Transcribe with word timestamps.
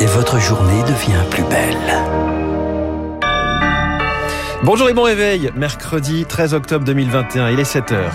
Et 0.00 0.06
votre 0.06 0.38
journée 0.40 0.82
devient 0.82 1.22
plus 1.30 1.44
belle. 1.44 1.76
Bonjour 4.62 4.88
et 4.88 4.92
bon 4.92 5.02
réveil, 5.02 5.50
mercredi 5.54 6.24
13 6.24 6.54
octobre 6.54 6.84
2021, 6.84 7.50
il 7.50 7.60
est 7.60 7.62
7h. 7.62 8.10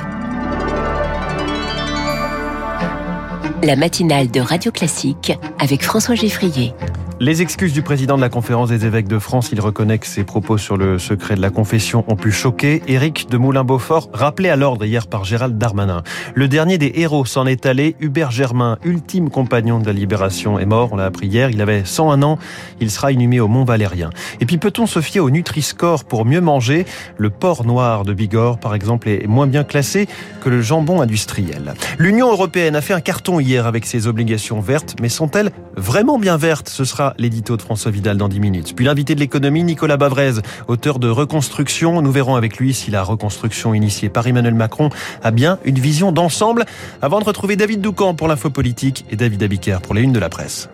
La 3.64 3.76
matinale 3.76 4.30
de 4.32 4.40
Radio 4.42 4.72
Classique 4.72 5.38
avec 5.60 5.84
François 5.84 6.16
Geffrier. 6.16 6.74
Les 7.22 7.42
excuses 7.42 7.74
du 7.74 7.82
président 7.82 8.16
de 8.16 8.22
la 8.22 8.30
conférence 8.30 8.70
des 8.70 8.86
évêques 8.86 9.10
de 9.10 9.20
France, 9.20 9.50
il 9.52 9.60
reconnaît 9.60 9.98
que 9.98 10.08
ses 10.08 10.24
propos 10.24 10.58
sur 10.58 10.78
le 10.78 10.98
secret 10.98 11.36
de 11.36 11.42
la 11.42 11.50
confession 11.50 12.06
ont 12.08 12.16
pu 12.16 12.32
choquer. 12.32 12.82
Éric 12.88 13.30
de 13.30 13.36
Moulin-Beaufort, 13.36 14.10
rappelé 14.14 14.48
à 14.48 14.56
l'ordre 14.56 14.86
hier 14.86 15.06
par 15.06 15.26
Gérald 15.26 15.58
Darmanin. 15.58 16.04
Le 16.34 16.48
dernier 16.48 16.78
des 16.78 16.94
héros 16.96 17.26
s'en 17.26 17.46
est 17.46 17.66
allé, 17.66 17.98
Hubert 18.00 18.32
Germain, 18.32 18.78
ultime 18.86 19.30
compagnon 19.30 19.80
de 19.80 19.86
la 19.86 19.92
libération, 19.92 20.60
est 20.60 20.66
mort, 20.66 20.94
on 20.94 20.96
l'a 20.96 21.08
appris 21.08 21.28
hier, 21.28 21.50
il 21.50 21.62
avait 21.62 21.84
101 21.84 22.24
ans, 22.24 22.40
il 22.80 22.90
sera 22.90 23.12
inhumé 23.12 23.42
au 23.42 23.50
Mont 23.50 23.66
Valérien. 23.66 24.12
Et 24.40 24.46
puis 24.46 24.58
peut-on 24.58 24.86
se 24.86 25.02
fier 25.02 25.20
au 25.20 25.30
Nutri-Score 25.30 26.06
pour 26.06 26.24
mieux 26.24 26.40
manger? 26.40 26.86
Le 27.18 27.30
porc 27.30 27.66
noir 27.66 28.06
de 28.06 28.14
Bigorre, 28.14 28.60
par 28.60 28.74
exemple, 28.74 29.10
est 29.10 29.28
moins 29.28 29.48
bien 29.48 29.66
classé 29.66 30.08
que 30.42 30.48
le 30.48 30.62
jambon 30.62 31.02
industriel. 31.02 31.74
L'Union 31.98 32.32
européenne 32.32 32.78
a 32.78 32.82
fait 32.82 32.94
un 32.94 33.02
carton 33.02 33.42
hier 33.42 33.68
avec 33.68 33.86
ses 33.86 34.08
obligations 34.08 34.62
vertes, 34.62 34.96
mais 35.02 35.10
sont-elles 35.10 35.52
vraiment 35.76 36.18
bien 36.18 36.38
vertes? 36.38 36.70
Ce 36.70 36.86
sera 36.86 37.09
l'édito 37.18 37.58
de 37.58 37.62
François 37.62 37.92
Vidal 37.92 38.18
dans 38.18 38.30
10 38.30 38.40
minutes. 38.40 38.76
Puis 38.76 38.86
l'invité 38.86 39.16
de 39.16 39.20
l'économie, 39.20 39.64
Nicolas 39.64 39.98
Bavrez, 39.98 40.34
auteur 40.68 41.00
de 41.00 41.10
Reconstruction. 41.10 42.02
Nous 42.02 42.12
verrons 42.12 42.36
avec 42.36 42.58
lui 42.58 42.74
si 42.74 42.92
la 42.92 43.04
reconstruction 43.04 43.74
initiée 43.74 44.10
par 44.10 44.28
Emmanuel 44.28 44.56
Macron 44.56 44.90
a 45.24 45.32
bien 45.32 45.60
une 45.66 45.80
vision 45.80 46.12
d'ensemble. 46.12 46.66
Avant 47.02 47.20
de 47.20 47.26
retrouver 47.26 47.56
David 47.56 47.82
Doucan 47.82 48.14
pour 48.14 48.28
l'info 48.28 48.50
politique 48.50 49.06
et 49.10 49.16
David 49.16 49.44
Abiker 49.44 49.80
pour 49.82 49.96
les 49.96 50.02
unes 50.02 50.14
de 50.14 50.20
la 50.20 50.30
presse. 50.30 50.70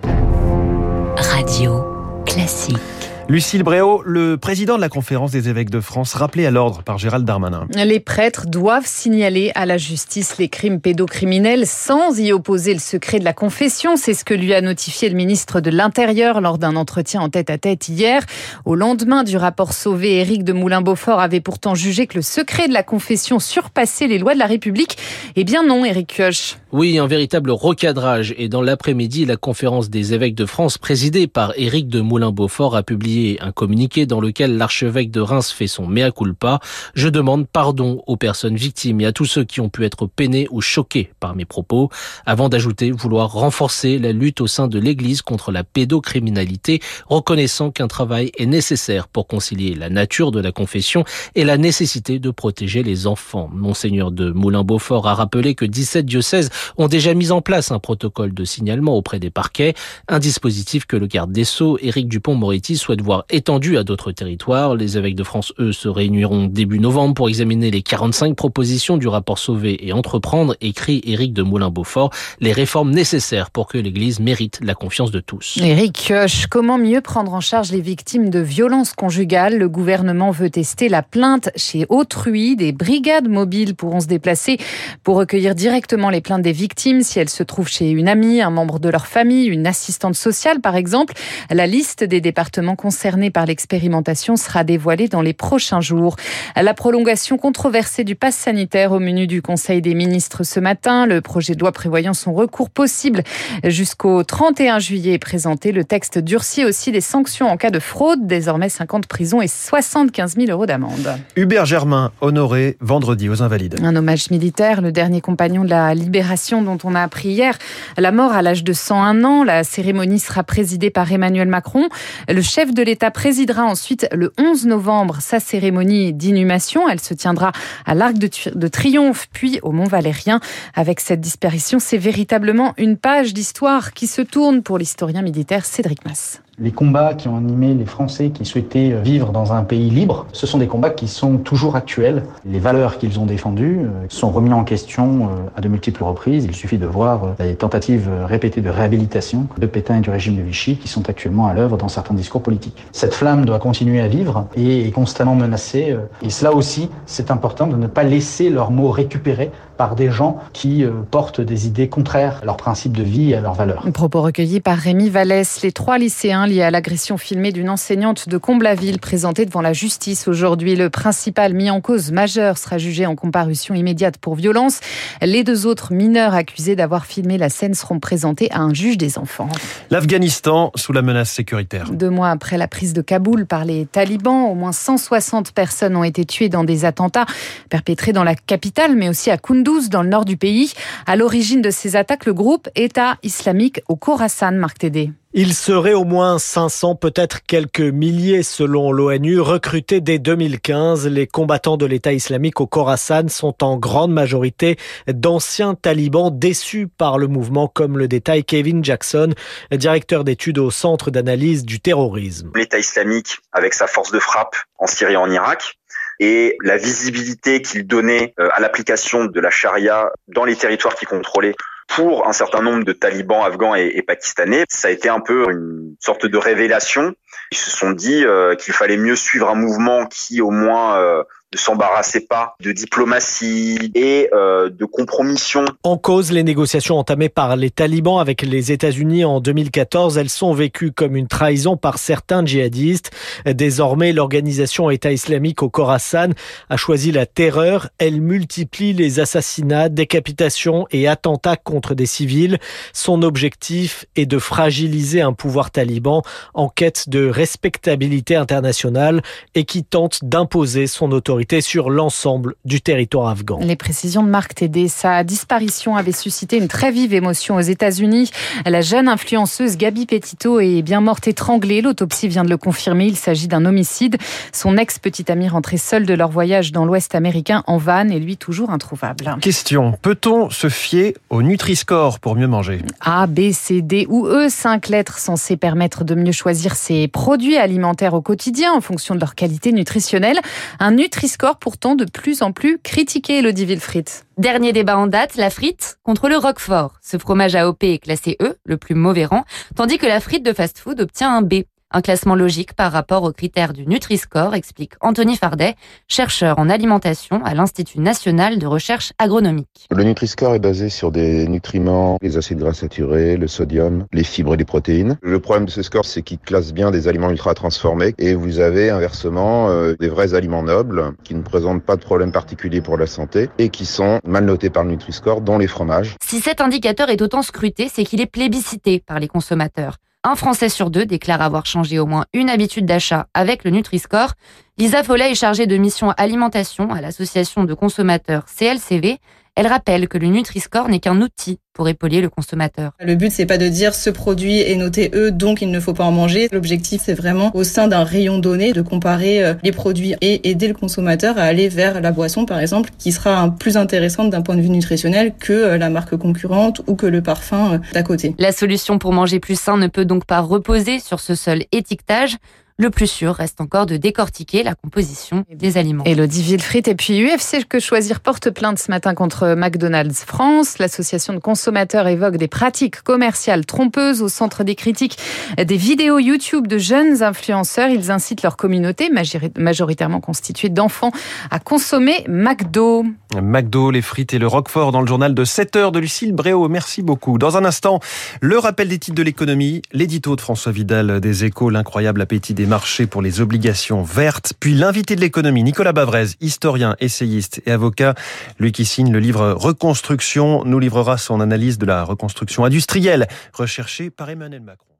Radio 1.17 1.83
classique. 2.25 2.94
Lucille 3.27 3.63
Bréau, 3.63 4.03
le 4.05 4.37
président 4.37 4.75
de 4.75 4.81
la 4.81 4.87
conférence 4.87 5.31
des 5.31 5.49
évêques 5.49 5.71
de 5.71 5.79
France, 5.79 6.13
rappelé 6.13 6.45
à 6.45 6.51
l'ordre 6.51 6.83
par 6.83 6.99
Gérald 6.99 7.25
Darmanin. 7.25 7.67
Les 7.73 7.99
prêtres 7.99 8.45
doivent 8.45 8.85
signaler 8.85 9.51
à 9.55 9.65
la 9.65 9.79
justice 9.79 10.37
les 10.37 10.47
crimes 10.47 10.79
pédocriminels 10.79 11.65
sans 11.65 12.19
y 12.19 12.31
opposer 12.31 12.73
le 12.73 12.79
secret 12.79 13.17
de 13.17 13.23
la 13.23 13.33
confession. 13.33 13.95
C'est 13.97 14.13
ce 14.13 14.23
que 14.25 14.35
lui 14.35 14.53
a 14.53 14.61
notifié 14.61 15.09
le 15.09 15.15
ministre 15.15 15.59
de 15.59 15.71
l'Intérieur 15.71 16.39
lors 16.39 16.59
d'un 16.59 16.75
entretien 16.75 17.19
en 17.19 17.29
tête 17.29 17.49
à 17.49 17.57
tête 17.57 17.89
hier. 17.89 18.21
Au 18.63 18.75
lendemain 18.75 19.23
du 19.23 19.37
rapport 19.37 19.73
sauvé, 19.73 20.19
Éric 20.19 20.43
de 20.43 20.53
Moulin-Beaufort 20.53 21.19
avait 21.19 21.41
pourtant 21.41 21.73
jugé 21.73 22.05
que 22.05 22.17
le 22.17 22.21
secret 22.21 22.67
de 22.67 22.73
la 22.73 22.83
confession 22.83 23.39
surpassait 23.39 24.05
les 24.05 24.19
lois 24.19 24.35
de 24.35 24.39
la 24.39 24.45
République. 24.45 24.97
Eh 25.35 25.43
bien 25.43 25.65
non, 25.65 25.83
Éric 25.83 26.13
Kioch. 26.15 26.59
Oui, 26.71 26.99
un 26.99 27.07
véritable 27.07 27.49
recadrage. 27.49 28.35
Et 28.37 28.49
dans 28.49 28.61
l'après-midi, 28.61 29.25
la 29.25 29.37
conférence 29.37 29.89
des 29.89 30.13
évêques 30.13 30.35
de 30.35 30.45
France, 30.45 30.77
présidée 30.77 31.25
par 31.25 31.53
Éric 31.57 31.87
de 31.87 32.01
Moulin-Beaufort, 32.01 32.75
a 32.75 32.83
publié 32.83 33.14
un 33.41 33.51
communiqué 33.51 34.05
dans 34.05 34.21
lequel 34.21 34.57
l'archevêque 34.57 35.11
de 35.11 35.21
Reims 35.21 35.51
fait 35.51 35.67
son 35.67 35.87
mea 35.87 36.11
culpa. 36.11 36.59
Je 36.93 37.09
demande 37.09 37.47
pardon 37.47 38.03
aux 38.07 38.17
personnes 38.17 38.55
victimes 38.55 39.01
et 39.01 39.05
à 39.05 39.11
tous 39.11 39.25
ceux 39.25 39.43
qui 39.43 39.61
ont 39.61 39.69
pu 39.69 39.85
être 39.85 40.07
peinés 40.07 40.47
ou 40.51 40.61
choqués 40.61 41.11
par 41.19 41.35
mes 41.35 41.45
propos, 41.45 41.89
avant 42.25 42.49
d'ajouter 42.49 42.91
vouloir 42.91 43.31
renforcer 43.31 43.99
la 43.99 44.11
lutte 44.11 44.41
au 44.41 44.47
sein 44.47 44.67
de 44.67 44.79
l'Église 44.79 45.21
contre 45.21 45.51
la 45.51 45.63
pédocriminalité, 45.63 46.81
reconnaissant 47.07 47.71
qu'un 47.71 47.87
travail 47.87 48.31
est 48.37 48.45
nécessaire 48.45 49.07
pour 49.07 49.27
concilier 49.27 49.75
la 49.75 49.89
nature 49.89 50.31
de 50.31 50.39
la 50.39 50.51
confession 50.51 51.03
et 51.35 51.43
la 51.43 51.57
nécessité 51.57 52.19
de 52.19 52.29
protéger 52.31 52.83
les 52.83 53.07
enfants. 53.07 53.49
Monseigneur 53.53 54.11
de 54.11 54.31
Moulin-Beaufort 54.31 55.07
a 55.07 55.13
rappelé 55.13 55.55
que 55.55 55.65
17 55.65 56.05
diocèses 56.05 56.49
ont 56.77 56.87
déjà 56.87 57.13
mis 57.13 57.31
en 57.31 57.41
place 57.41 57.71
un 57.71 57.79
protocole 57.79 58.33
de 58.33 58.43
signalement 58.43 58.95
auprès 58.95 59.19
des 59.19 59.29
parquets, 59.29 59.73
un 60.07 60.19
dispositif 60.19 60.85
que 60.85 60.97
le 60.97 61.07
garde 61.07 61.31
des 61.31 61.43
Sceaux, 61.43 61.77
Éric 61.81 62.07
Dupont-Moretti, 62.07 62.77
souhaite 62.77 63.01
voir 63.05 63.25
étendu 63.29 63.77
à 63.77 63.83
d'autres 63.83 64.11
territoires. 64.11 64.75
Les 64.75 64.97
évêques 64.97 65.15
de 65.15 65.23
France, 65.23 65.53
eux, 65.59 65.71
se 65.71 65.87
réuniront 65.87 66.47
début 66.47 66.79
novembre 66.79 67.13
pour 67.13 67.29
examiner 67.29 67.69
les 67.69 67.83
45 67.83 68.35
propositions 68.35 68.97
du 68.97 69.07
rapport 69.07 69.37
Sauvé 69.37 69.87
et 69.87 69.93
entreprendre, 69.93 70.55
écrit 70.59 71.01
Éric 71.05 71.31
de 71.31 71.43
Moulin-Beaufort, 71.43 72.09
les 72.39 72.51
réformes 72.51 72.89
nécessaires 72.89 73.51
pour 73.51 73.67
que 73.67 73.77
l'Église 73.77 74.19
mérite 74.19 74.59
la 74.63 74.73
confiance 74.73 75.11
de 75.11 75.19
tous. 75.19 75.57
Éric 75.61 76.11
comment 76.49 76.79
mieux 76.79 77.01
prendre 77.01 77.33
en 77.33 77.41
charge 77.41 77.71
les 77.71 77.81
victimes 77.81 78.29
de 78.31 78.39
violences 78.39 78.93
conjugales? 78.93 79.59
Le 79.59 79.69
gouvernement 79.69 80.31
veut 80.31 80.49
tester 80.49 80.89
la 80.89 81.03
plainte 81.03 81.51
chez 81.55 81.85
autrui. 81.89 82.55
Des 82.55 82.71
brigades 82.71 83.27
mobiles 83.27 83.75
pourront 83.75 83.99
se 83.99 84.07
déplacer 84.07 84.57
pour 85.03 85.17
recueillir 85.17 85.53
directement 85.53 86.09
les 86.09 86.21
plaintes 86.21 86.41
des 86.41 86.53
victimes 86.53 87.03
si 87.03 87.19
elles 87.19 87.29
se 87.29 87.43
trouvent 87.43 87.69
chez 87.69 87.91
une 87.91 88.07
amie, 88.07 88.41
un 88.41 88.49
membre 88.49 88.79
de 88.79 88.89
leur 88.89 89.05
famille, 89.05 89.45
une 89.45 89.67
assistante 89.67 90.15
sociale 90.15 90.59
par 90.59 90.75
exemple. 90.75 91.13
La 91.51 91.67
liste 91.67 92.03
des 92.03 92.19
départements 92.19 92.75
concernés 92.75 92.94
par 93.33 93.45
l'expérimentation 93.45 94.35
sera 94.35 94.63
dévoilée 94.63 95.07
dans 95.07 95.21
les 95.21 95.33
prochains 95.33 95.81
jours. 95.81 96.15
La 96.55 96.73
prolongation 96.73 97.37
controversée 97.37 98.03
du 98.03 98.15
pass 98.15 98.35
sanitaire 98.35 98.91
au 98.91 98.99
menu 98.99 99.27
du 99.27 99.41
Conseil 99.41 99.81
des 99.81 99.93
ministres 99.93 100.43
ce 100.43 100.59
matin. 100.59 101.05
Le 101.05 101.21
projet 101.21 101.55
de 101.55 101.59
loi 101.59 101.71
prévoyant 101.71 102.13
son 102.13 102.33
recours 102.33 102.69
possible 102.69 103.23
jusqu'au 103.63 104.23
31 104.23 104.79
juillet 104.79 105.13
est 105.13 105.19
présenté. 105.19 105.71
Le 105.71 105.83
texte 105.83 106.17
durcit 106.17 106.65
aussi 106.65 106.91
les 106.91 107.01
sanctions 107.01 107.47
en 107.47 107.57
cas 107.57 107.69
de 107.69 107.79
fraude. 107.79 108.25
Désormais 108.25 108.69
50 108.69 109.07
prisons 109.07 109.41
et 109.41 109.47
75 109.47 110.35
000 110.35 110.47
euros 110.49 110.65
d'amende. 110.65 111.19
Hubert 111.35 111.65
Germain, 111.65 112.11
honoré 112.21 112.77
vendredi 112.79 113.29
aux 113.29 113.43
Invalides. 113.43 113.79
Un 113.83 113.95
hommage 113.95 114.31
militaire, 114.31 114.81
le 114.81 114.91
dernier 114.91 115.21
compagnon 115.21 115.63
de 115.63 115.69
la 115.69 115.93
libération 115.93 116.61
dont 116.61 116.77
on 116.83 116.95
a 116.95 117.01
appris 117.01 117.29
hier 117.29 117.57
la 117.97 118.11
mort 118.11 118.31
à 118.31 118.41
l'âge 118.41 118.63
de 118.63 118.73
101 118.73 119.23
ans. 119.23 119.43
La 119.43 119.63
cérémonie 119.63 120.19
sera 120.19 120.43
présidée 120.43 120.89
par 120.89 121.11
Emmanuel 121.11 121.47
Macron. 121.47 121.89
Le 122.27 122.41
chef 122.41 122.73
de 122.73 122.84
l'État 122.85 123.11
présidera 123.11 123.65
ensuite 123.65 124.07
le 124.13 124.31
11 124.39 124.67
novembre 124.67 125.17
sa 125.19 125.39
cérémonie 125.39 126.13
d'inhumation. 126.13 126.87
Elle 126.87 127.01
se 127.01 127.13
tiendra 127.13 127.51
à 127.85 127.95
l'Arc 127.95 128.17
de, 128.17 128.67
Triomphe, 128.67 129.27
puis 129.33 129.59
au 129.63 129.71
Mont 129.71 129.85
Valérien. 129.85 130.39
Avec 130.73 130.99
cette 130.99 131.19
disparition, 131.19 131.79
c'est 131.79 131.97
véritablement 131.97 132.73
une 132.77 132.97
page 132.97 133.33
d'histoire 133.33 133.93
qui 133.93 134.07
se 134.07 134.21
tourne 134.21 134.61
pour 134.61 134.77
l'historien 134.77 135.21
militaire 135.21 135.65
Cédric 135.65 136.05
Mass. 136.05 136.41
Les 136.57 136.71
combats 136.71 137.15
qui 137.15 137.27
ont 137.27 137.35
animé 137.35 137.73
les 137.73 137.83
Français 137.83 138.29
qui 138.29 138.45
souhaitaient 138.45 138.95
vivre 139.03 139.33
dans 139.33 139.51
un 139.51 139.63
pays 139.63 139.89
libre, 139.89 140.25
ce 140.31 140.47
sont 140.47 140.57
des 140.57 140.67
combats 140.67 140.89
qui 140.89 141.09
sont 141.09 141.37
toujours 141.37 141.75
actuels. 141.75 142.23
Les 142.45 142.59
valeurs 142.59 142.97
qu'ils 142.97 143.19
ont 143.19 143.25
défendues 143.25 143.79
euh, 143.81 144.05
sont 144.07 144.29
remises 144.29 144.53
en 144.53 144.63
question 144.63 145.25
euh, 145.25 145.49
à 145.57 145.59
de 145.59 145.67
multiples 145.67 146.05
reprises. 146.05 146.45
Il 146.45 146.55
suffit 146.55 146.77
de 146.77 146.85
voir 146.85 147.25
euh, 147.25 147.33
les 147.43 147.55
tentatives 147.55 148.09
répétées 148.25 148.61
de 148.61 148.69
réhabilitation 148.69 149.47
de 149.57 149.65
Pétain 149.65 149.97
et 149.97 149.99
du 149.99 150.09
régime 150.09 150.37
de 150.37 150.41
Vichy 150.43 150.77
qui 150.77 150.87
sont 150.87 151.09
actuellement 151.09 151.47
à 151.47 151.53
l'œuvre 151.53 151.75
dans 151.75 151.89
certains 151.89 152.13
discours 152.13 152.41
politiques. 152.41 152.85
Cette 152.93 153.13
flamme 153.13 153.43
doit 153.43 153.59
continuer 153.59 153.99
à 153.99 154.07
vivre 154.07 154.47
et 154.55 154.87
est 154.87 154.91
constamment 154.91 155.35
menacée. 155.35 155.93
Et 156.21 156.29
cela 156.29 156.53
aussi, 156.53 156.89
c'est 157.05 157.31
important 157.31 157.67
de 157.67 157.75
ne 157.75 157.87
pas 157.87 158.03
laisser 158.03 158.49
leurs 158.49 158.71
mots 158.71 158.91
récupérés 158.91 159.51
par 159.75 159.95
des 159.95 160.09
gens 160.09 160.39
qui 160.53 160.85
portent 161.11 161.41
des 161.41 161.67
idées 161.67 161.89
contraires 161.89 162.39
à 162.41 162.45
leurs 162.45 162.55
principes 162.55 162.95
de 162.95 163.03
vie 163.03 163.31
et 163.31 163.35
à 163.35 163.41
leurs 163.41 163.55
valeurs. 163.55 163.85
Propos 163.93 164.21
recueilli 164.21 164.61
par 164.61 164.77
Rémi 164.77 165.09
Vallès. 165.09 165.61
Les 165.61 165.73
trois 165.73 165.97
lycéens 165.97 166.44
lié 166.45 166.61
à 166.61 166.71
l'agression 166.71 167.17
filmée 167.17 167.51
d'une 167.51 167.69
enseignante 167.69 168.29
de 168.29 168.37
Comblaville 168.37 168.99
présentée 168.99 169.45
devant 169.45 169.61
la 169.61 169.73
justice 169.73 170.27
aujourd'hui. 170.27 170.75
Le 170.75 170.89
principal 170.89 171.53
mis 171.53 171.69
en 171.69 171.81
cause 171.81 172.11
majeur 172.11 172.57
sera 172.57 172.77
jugé 172.77 173.05
en 173.05 173.15
comparution 173.15 173.75
immédiate 173.75 174.17
pour 174.17 174.35
violence. 174.35 174.79
Les 175.21 175.43
deux 175.43 175.65
autres 175.65 175.93
mineurs 175.93 176.33
accusés 176.33 176.75
d'avoir 176.75 177.05
filmé 177.05 177.37
la 177.37 177.49
scène 177.49 177.73
seront 177.73 177.99
présentés 177.99 178.51
à 178.51 178.59
un 178.59 178.73
juge 178.73 178.97
des 178.97 179.17
enfants. 179.17 179.49
L'Afghanistan 179.89 180.71
sous 180.75 180.93
la 180.93 181.01
menace 181.01 181.31
sécuritaire. 181.31 181.91
Deux 181.91 182.09
mois 182.09 182.29
après 182.29 182.57
la 182.57 182.67
prise 182.67 182.93
de 182.93 183.01
Kaboul 183.01 183.45
par 183.45 183.65
les 183.65 183.85
talibans, 183.85 184.49
au 184.49 184.55
moins 184.55 184.71
160 184.71 185.51
personnes 185.51 185.95
ont 185.95 186.03
été 186.03 186.25
tuées 186.25 186.49
dans 186.49 186.63
des 186.63 186.85
attentats 186.85 187.25
perpétrés 187.69 188.13
dans 188.13 188.23
la 188.23 188.35
capitale, 188.35 188.95
mais 188.95 189.09
aussi 189.09 189.31
à 189.31 189.37
Kunduz, 189.37 189.89
dans 189.89 190.03
le 190.03 190.09
nord 190.09 190.25
du 190.25 190.37
pays. 190.37 190.73
À 191.05 191.15
l'origine 191.15 191.61
de 191.61 191.69
ces 191.69 191.95
attaques, 191.95 192.25
le 192.25 192.33
groupe 192.33 192.69
État 192.75 193.17
islamique 193.23 193.81
au 193.87 193.95
Khorasan, 193.95 194.53
Marc 194.53 194.79
Tédé. 194.79 195.11
Il 195.37 195.53
serait 195.53 195.93
au 195.93 196.05
moins 196.05 196.39
500, 196.39 196.95
peut-être 196.95 197.43
quelques 197.43 197.81
milliers 197.81 198.41
selon 198.41 198.93
l'ONU, 198.93 199.41
recrutés 199.41 199.99
dès 199.99 200.17
2015. 200.17 201.07
Les 201.09 201.27
combattants 201.27 201.75
de 201.75 201.85
l'État 201.85 202.13
islamique 202.13 202.61
au 202.61 202.67
Khorasan 202.67 203.27
sont 203.27 203.61
en 203.61 203.75
grande 203.75 204.13
majorité 204.13 204.77
d'anciens 205.07 205.75
talibans 205.75 206.29
déçus 206.31 206.87
par 206.87 207.17
le 207.17 207.27
mouvement, 207.27 207.67
comme 207.67 207.97
le 207.97 208.07
détaille 208.07 208.45
Kevin 208.45 208.81
Jackson, 208.81 209.33
directeur 209.73 210.23
d'études 210.23 210.57
au 210.57 210.71
Centre 210.71 211.11
d'analyse 211.11 211.65
du 211.65 211.81
terrorisme. 211.81 212.53
L'État 212.55 212.79
islamique, 212.79 213.39
avec 213.51 213.73
sa 213.73 213.87
force 213.87 214.13
de 214.13 214.19
frappe 214.19 214.55
en 214.77 214.87
Syrie 214.87 215.15
et 215.15 215.17
en 215.17 215.29
Irak, 215.29 215.75
et 216.21 216.55
la 216.63 216.77
visibilité 216.77 217.61
qu'il 217.61 217.85
donnait 217.85 218.33
euh, 218.39 218.47
à 218.53 218.61
l'application 218.61 219.25
de 219.25 219.39
la 219.41 219.49
charia 219.49 220.13
dans 220.29 220.45
les 220.45 220.55
territoires 220.55 220.95
qu'il 220.95 221.09
contrôlait 221.09 221.55
pour 221.87 222.27
un 222.27 222.33
certain 222.33 222.61
nombre 222.61 222.83
de 222.83 222.93
talibans 222.93 223.43
afghans 223.43 223.75
et, 223.75 224.01
pakistanais, 224.01 224.65
ça 224.69 224.87
a 224.87 224.91
été 224.91 225.09
un 225.09 225.19
peu 225.19 225.49
une 225.51 225.95
sorte 225.99 226.25
de 226.25 226.37
révélation. 226.37 227.13
Ils 227.51 227.57
se 227.57 227.69
sont 227.69 227.91
dit 227.91 228.25
euh, 228.25 228.55
qu'il 228.55 228.73
fallait 228.73 228.97
mieux 228.97 229.15
suivre 229.15 229.49
un 229.49 229.55
mouvement 229.55 230.05
qui 230.07 230.41
au 230.41 230.51
moins 230.51 230.97
euh, 230.97 231.23
ne 231.55 231.59
s'embarrassait 231.59 232.25
pas 232.27 232.55
de 232.59 232.71
diplomatie 232.71 233.91
et 233.95 234.29
euh, 234.33 234.69
de 234.69 234.85
compromission. 234.85 235.63
En 235.83 235.97
cause, 235.97 236.31
les 236.31 236.43
négociations 236.43 236.97
entamées 236.97 237.29
par 237.29 237.55
les 237.55 237.69
talibans 237.69 238.19
avec 238.19 238.41
les 238.41 238.71
États-Unis 238.71 239.23
en 239.23 239.39
2014, 239.39 240.17
elles 240.17 240.29
sont 240.29 240.53
vécues 240.53 240.91
comme 240.91 241.15
une 241.15 241.27
trahison 241.27 241.77
par 241.77 241.97
certains 241.97 242.45
djihadistes. 242.45 243.11
Désormais, 243.45 244.11
l'organisation 244.11 244.89
État 244.89 245.11
islamique 245.11 245.63
au 245.63 245.69
Khorasan 245.69 246.31
a 246.69 246.77
choisi 246.77 247.11
la 247.11 247.25
terreur. 247.25 247.89
Elle 247.99 248.21
multiplie 248.21 248.93
les 248.93 249.19
assassinats, 249.19 249.89
décapitations 249.89 250.87
et 250.91 251.07
attentats 251.07 251.57
des 251.93 252.05
civils. 252.05 252.57
Son 252.93 253.21
objectif 253.21 254.05
est 254.15 254.25
de 254.25 254.39
fragiliser 254.39 255.21
un 255.21 255.33
pouvoir 255.33 255.71
taliban 255.71 256.21
en 256.53 256.69
quête 256.69 257.09
de 257.09 257.27
respectabilité 257.27 258.35
internationale 258.35 259.21
et 259.53 259.65
qui 259.65 259.83
tente 259.83 260.23
d'imposer 260.23 260.87
son 260.87 261.11
autorité 261.11 261.61
sur 261.61 261.89
l'ensemble 261.89 262.55
du 262.65 262.81
territoire 262.81 263.29
afghan. 263.29 263.59
Les 263.61 263.75
précisions 263.75 264.23
de 264.23 264.29
Marc 264.29 264.55
Tédé. 264.55 264.87
Sa 264.87 265.23
disparition 265.23 265.95
avait 265.95 266.11
suscité 266.11 266.57
une 266.57 266.67
très 266.67 266.91
vive 266.91 267.13
émotion 267.13 267.55
aux 267.55 267.61
États-Unis. 267.61 268.31
La 268.65 268.81
jeune 268.81 269.07
influenceuse 269.07 269.77
Gabi 269.77 270.05
Petito 270.05 270.59
est 270.59 270.81
bien 270.81 271.01
morte 271.01 271.27
étranglée. 271.27 271.81
L'autopsie 271.81 272.27
vient 272.27 272.43
de 272.43 272.49
le 272.49 272.57
confirmer. 272.57 273.07
Il 273.07 273.17
s'agit 273.17 273.47
d'un 273.47 273.65
homicide. 273.65 274.17
Son 274.53 274.77
ex-petite 274.77 275.29
amie 275.29 275.47
rentrée 275.47 275.77
seule 275.77 276.05
de 276.05 276.13
leur 276.13 276.29
voyage 276.29 276.71
dans 276.71 276.85
l'Ouest 276.85 277.15
américain 277.15 277.63
en 277.67 277.77
van 277.77 278.09
et 278.09 278.19
lui 278.19 278.37
toujours 278.37 278.69
introuvable. 278.69 279.37
Question. 279.41 279.97
Peut-on 280.01 280.49
se 280.49 280.69
fier 280.69 281.15
au 281.29 281.41
Nutri-Score 281.65 282.19
pour 282.19 282.35
mieux 282.35 282.45
manger 282.45 282.83
A, 282.99 283.25
B, 283.25 283.51
C, 283.51 283.81
D 283.81 284.05
ou 284.07 284.27
E, 284.27 284.49
cinq 284.49 284.87
lettres 284.87 285.17
censées 285.17 285.57
permettre 285.57 286.03
de 286.03 286.13
mieux 286.13 286.31
choisir 286.31 286.75
ses 286.75 287.07
produits 287.07 287.57
alimentaires 287.57 288.13
au 288.13 288.21
quotidien 288.21 288.71
en 288.71 288.81
fonction 288.81 289.15
de 289.15 289.19
leur 289.19 289.33
qualité 289.33 289.71
nutritionnelle. 289.71 290.39
Un 290.79 290.91
Nutri-Score 290.91 291.57
pourtant 291.57 291.95
de 291.95 292.05
plus 292.05 292.43
en 292.43 292.51
plus 292.51 292.77
critiqué, 292.77 293.39
Elodie 293.39 293.65
Wilfried. 293.65 294.07
Dernier 294.37 294.73
débat 294.73 294.95
en 294.95 295.07
date, 295.07 295.37
la 295.37 295.49
frite 295.49 295.97
contre 296.03 296.29
le 296.29 296.37
roquefort. 296.37 296.99
Ce 297.01 297.17
fromage 297.17 297.55
AOP 297.55 297.83
est 297.83 297.97
classé 297.97 298.37
E, 298.43 298.57
le 298.63 298.77
plus 298.77 298.93
mauvais 298.93 299.25
rang, 299.25 299.43
tandis 299.75 299.97
que 299.97 300.05
la 300.05 300.19
frite 300.19 300.45
de 300.45 300.53
fast-food 300.53 301.01
obtient 301.01 301.35
un 301.35 301.41
B. 301.41 301.63
Un 301.95 302.01
classement 302.01 302.35
logique 302.35 302.73
par 302.73 302.91
rapport 302.91 303.23
aux 303.23 303.31
critères 303.31 303.71
du 303.71 303.87
Nutri-Score, 303.87 304.53
explique 304.53 304.95
Anthony 304.99 305.37
Fardet, 305.37 305.75
chercheur 306.09 306.59
en 306.59 306.69
alimentation 306.69 307.41
à 307.45 307.53
l'Institut 307.53 308.01
national 308.01 308.59
de 308.59 308.67
recherche 308.67 309.13
agronomique. 309.17 309.87
Le 309.91 310.03
Nutri-Score 310.03 310.55
est 310.55 310.59
basé 310.59 310.89
sur 310.89 311.13
des 311.13 311.47
nutriments, 311.47 312.17
les 312.21 312.35
acides 312.35 312.57
gras 312.57 312.73
saturés, 312.73 313.37
le 313.37 313.47
sodium, 313.47 314.07
les 314.11 314.25
fibres 314.25 314.55
et 314.55 314.57
les 314.57 314.65
protéines. 314.65 315.17
Le 315.21 315.39
problème 315.39 315.63
de 315.63 315.71
ce 315.71 315.83
score, 315.83 316.03
c'est 316.03 316.21
qu'il 316.21 316.37
classe 316.37 316.73
bien 316.73 316.91
des 316.91 317.07
aliments 317.07 317.29
ultra 317.29 317.53
transformés 317.53 318.13
et 318.17 318.33
vous 318.33 318.59
avez 318.59 318.89
inversement 318.89 319.69
euh, 319.69 319.95
des 319.97 320.09
vrais 320.09 320.33
aliments 320.33 320.63
nobles 320.63 321.13
qui 321.23 321.33
ne 321.33 321.43
présentent 321.43 321.83
pas 321.83 321.95
de 321.95 322.01
problème 322.01 322.33
particulier 322.33 322.81
pour 322.81 322.97
la 322.97 323.07
santé 323.07 323.47
et 323.57 323.69
qui 323.69 323.85
sont 323.85 324.19
mal 324.25 324.43
notés 324.43 324.69
par 324.69 324.83
le 324.83 324.89
Nutri-Score, 324.89 325.39
dont 325.39 325.57
les 325.57 325.67
fromages. 325.67 326.17
Si 326.21 326.41
cet 326.41 326.59
indicateur 326.59 327.07
est 327.09 327.21
autant 327.21 327.41
scruté, 327.41 327.87
c'est 327.89 328.03
qu'il 328.03 328.19
est 328.19 328.25
plébiscité 328.25 328.99
par 328.99 329.21
les 329.21 329.29
consommateurs. 329.29 329.95
Un 330.27 330.35
Français 330.35 330.69
sur 330.69 330.89
deux 330.89 331.05
déclare 331.05 331.39
avoir 331.39 331.67
changé 331.67 331.99
au 331.99 332.07
moins 332.07 332.25
une 332.33 332.49
habitude 332.49 332.87
d'achat 332.87 333.27
avec 333.35 333.63
le 333.63 333.69
Nutri-Score. 333.69 334.31
Lisa 334.79 335.03
Follet 335.03 335.29
est 335.29 335.35
chargée 335.35 335.67
de 335.67 335.77
mission 335.77 336.09
alimentation 336.17 336.91
à 336.91 336.99
l'association 336.99 337.63
de 337.63 337.75
consommateurs 337.75 338.45
CLCV. 338.47 339.19
Elle 339.57 339.67
rappelle 339.67 340.09
que 340.09 340.17
le 340.17 340.27
Nutri-Score 340.27 340.89
n'est 340.89 340.99
qu'un 340.99 341.21
outil 341.21 341.59
pour 341.71 341.87
épauler 341.87 342.19
le 342.19 342.27
consommateur. 342.27 342.91
Le 342.99 343.15
but, 343.15 343.31
c'est 343.31 343.45
pas 343.45 343.57
de 343.57 343.69
dire 343.69 343.95
ce 343.95 344.09
produit 344.09 344.59
est 344.59 344.75
noté 344.75 345.11
E, 345.13 345.31
donc 345.31 345.61
il 345.61 345.71
ne 345.71 345.79
faut 345.79 345.93
pas 345.93 346.03
en 346.03 346.11
manger. 346.11 346.49
L'objectif, 346.51 347.01
c'est 347.05 347.13
vraiment 347.13 347.55
au 347.55 347.63
sein 347.63 347.87
d'un 347.87 348.03
rayon 348.03 348.37
donné 348.37 348.73
de 348.73 348.81
comparer 348.81 349.45
euh, 349.45 349.53
les 349.63 349.71
produits 349.71 350.13
et 350.19 350.49
aider 350.49 350.67
le 350.67 350.73
consommateur 350.73 351.37
à 351.37 351.43
aller 351.43 351.69
vers 351.69 352.01
la 352.01 352.11
boisson, 352.11 352.45
par 352.45 352.59
exemple, 352.59 352.89
qui 352.97 353.13
sera 353.13 353.49
plus 353.57 353.77
intéressante 353.77 354.29
d'un 354.29 354.41
point 354.41 354.57
de 354.57 354.61
vue 354.61 354.69
nutritionnel 354.69 355.33
que 355.39 355.53
euh, 355.53 355.77
la 355.77 355.89
marque 355.89 356.17
concurrente 356.17 356.81
ou 356.87 356.95
que 356.95 357.05
le 357.05 357.21
parfum 357.21 357.75
euh, 357.75 357.77
d'à 357.93 358.03
côté. 358.03 358.35
La 358.37 358.51
solution 358.51 358.99
pour 358.99 359.13
manger 359.13 359.39
plus 359.39 359.57
sain 359.57 359.77
ne 359.77 359.87
peut 359.87 360.05
donc 360.05 360.25
pas 360.25 360.41
reposer 360.41 360.99
sur 360.99 361.21
ce 361.21 361.33
seul 361.33 361.63
étiquetage. 361.71 362.35
Le 362.77 362.89
plus 362.89 363.07
sûr 363.07 363.33
reste 363.33 363.61
encore 363.61 363.85
de 363.85 363.95
décortiquer 363.95 364.61
la 364.61 364.75
composition 364.75 365.45
des 365.49 365.77
aliments. 365.77 366.03
Elodie 366.03 366.41
Villefrit 366.41 366.83
et 366.87 366.95
puis 366.95 367.23
UFC 367.23 367.65
Que 367.65 367.79
Choisir 367.79 368.19
porte 368.19 368.49
plainte 368.49 368.79
ce 368.79 368.91
matin 368.91 369.13
contre 369.13 369.55
McDonald's 369.55 370.25
France. 370.25 370.77
L'association 370.77 371.31
de 371.31 371.39
consommateurs 371.39 372.05
évoque 372.05 372.35
des 372.35 372.49
pratiques 372.49 373.01
commerciales 373.01 373.65
trompeuses 373.65 374.21
au 374.21 374.27
centre 374.27 374.65
des 374.65 374.75
critiques 374.75 375.17
des 375.57 375.77
vidéos 375.77 376.19
YouTube 376.19 376.67
de 376.67 376.77
jeunes 376.77 377.23
influenceurs. 377.23 377.87
Ils 377.87 378.11
incitent 378.11 378.43
leur 378.43 378.57
communauté, 378.57 379.09
majoritairement 379.57 380.19
constituée 380.19 380.67
d'enfants, 380.67 381.11
à 381.51 381.59
consommer 381.59 382.25
McDo. 382.27 383.05
McDo, 383.41 383.91
les 383.91 384.01
frites 384.01 384.33
et 384.33 384.39
le 384.39 384.47
Roquefort 384.47 384.91
dans 384.91 385.01
le 385.01 385.07
journal 385.07 385.33
de 385.33 385.43
7 385.43 385.75
heures 385.75 385.91
de 385.91 385.99
Lucille 385.99 386.33
Bréau. 386.33 386.67
Merci 386.69 387.01
beaucoup. 387.01 387.37
Dans 387.37 387.57
un 387.57 387.65
instant, 387.65 387.99
le 388.41 388.57
rappel 388.57 388.87
des 388.87 388.99
titres 388.99 389.15
de 389.15 389.23
l'économie, 389.23 389.81
l'édito 389.91 390.35
de 390.35 390.41
François 390.41 390.71
Vidal 390.71 391.19
des 391.19 391.45
Échos, 391.45 391.69
l'incroyable 391.69 392.21
appétit 392.21 392.53
des 392.53 392.65
marchés 392.65 393.07
pour 393.07 393.21
les 393.21 393.41
obligations 393.41 394.03
vertes, 394.03 394.53
puis 394.59 394.73
l'invité 394.73 395.15
de 395.15 395.21
l'économie, 395.21 395.63
Nicolas 395.63 395.93
Bavrez, 395.93 396.27
historien, 396.41 396.95
essayiste 396.99 397.61
et 397.65 397.71
avocat, 397.71 398.15
lui 398.59 398.71
qui 398.71 398.85
signe 398.85 399.11
le 399.11 399.19
livre 399.19 399.51
Reconstruction, 399.51 400.63
nous 400.65 400.79
livrera 400.79 401.17
son 401.17 401.41
analyse 401.41 401.77
de 401.77 401.85
la 401.85 402.03
reconstruction 402.03 402.65
industrielle 402.65 403.27
recherchée 403.53 404.09
par 404.09 404.29
Emmanuel 404.29 404.61
Macron. 404.61 404.94